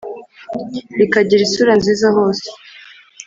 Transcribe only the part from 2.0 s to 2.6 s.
hose.